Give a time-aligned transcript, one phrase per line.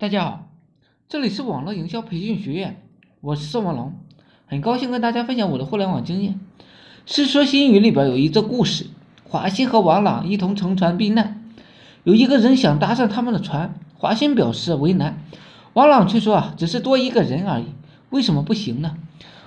[0.00, 0.48] 大家好，
[1.10, 2.82] 这里是网络营销培训学院，
[3.20, 3.92] 我是宋文龙，
[4.46, 6.40] 很高兴跟大家分享我的互联网经验。
[7.04, 8.86] 《世说新语》里边有一则故事，
[9.28, 11.44] 华歆和王朗一同乘船避难，
[12.04, 15.22] 有一个人想搭上他们的船，华歆表示为难，
[15.74, 17.66] 王朗却说啊，只是多一个人而已，
[18.08, 18.96] 为什么不行呢？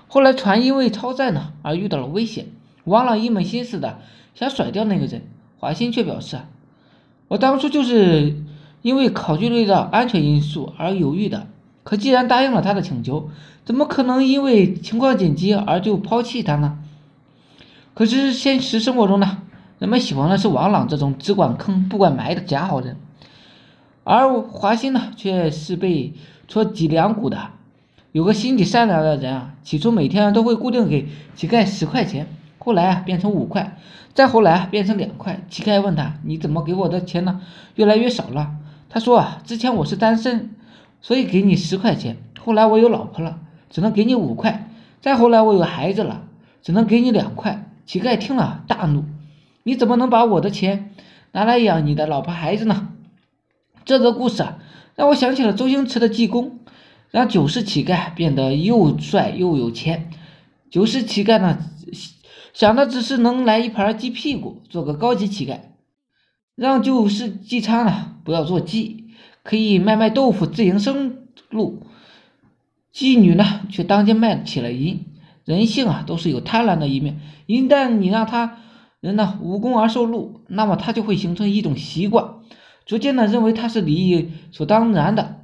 [0.07, 2.45] 后来船因为超载呢而遇到了危险，
[2.83, 4.01] 王朗一门心思的
[4.35, 5.23] 想甩掉那个人，
[5.57, 6.47] 华歆却表示啊，
[7.29, 8.35] 我当初就是。
[8.84, 11.47] 因为考虑到安全因素而犹豫的，
[11.83, 13.29] 可既然答应了他的请求，
[13.65, 16.78] 怎么可能因为情况紧急而就抛弃他呢？
[17.93, 19.39] 可是现实生活中呢，
[19.79, 22.97] 人们喜欢的是王朗这种只管坑不管埋的假好人，
[24.04, 26.14] 而华歆呢，却是被
[26.47, 27.51] 戳脊梁骨的。
[28.11, 32.28] 有个心地善良的人啊，起初每天都会固定给乞丐十块钱，
[32.59, 33.78] 后来啊变成五块，
[34.14, 35.42] 再后来变成两块。
[35.50, 37.42] 乞丐问他：“你怎么给我的钱呢？
[37.75, 38.52] 越来越少了。”
[38.94, 40.52] 他说啊，之前我是单身，
[41.02, 42.17] 所以给你十块钱。
[42.39, 43.39] 后来我有老婆了，
[43.72, 44.70] 只能给你五块。
[45.02, 46.28] 再后来我有孩子了，
[46.62, 47.72] 只能给你两块。
[47.88, 49.06] 乞丐听了大怒
[49.66, 50.92] ：“你怎么能把我的钱
[51.32, 52.90] 拿来养你的老婆孩子呢？”
[53.84, 54.59] 这个故事啊，
[54.94, 56.60] 让我想起了周星驰的济公，
[57.10, 60.12] 让九世乞丐变得又帅又有钱。
[60.70, 61.58] 九世乞丐呢，
[62.54, 65.58] 想的只是能来一盘鸡屁股，做个高级乞丐。
[66.56, 69.06] 让九世姬昌呢不要做妓，
[69.44, 71.88] 可以卖卖豆腐自营生路。
[72.94, 75.06] 妓女呢却当街卖起了淫。
[75.45, 78.60] 人性啊都是有贪婪的一面，一旦你让他
[79.02, 82.36] 人呢无功而受禄，那么他就会形成一种习惯，
[82.86, 85.42] 逐渐的认为他是理所当然的、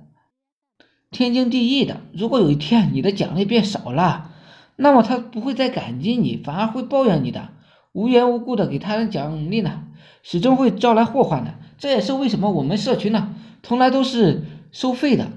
[1.12, 2.00] 天经地义的。
[2.14, 4.32] 如果有一天你的奖励变少了，
[4.78, 7.50] 那么他不会再感激你，反而会抱怨你的。
[7.94, 9.84] 无缘无故的给他人奖励呢？
[10.22, 15.32] 始终会招来祸患的，这也是为什么我们社区呢，从来都是收费的。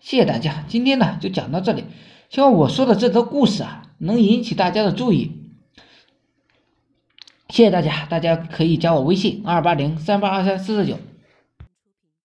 [0.00, 1.84] 谢谢大家，今天呢就讲到这里，
[2.30, 5.32] 希望我说的这则故事啊，能引起大家的注意。
[7.48, 10.98] 谢谢大家，大家可以加我微信二八零三八二三四四九。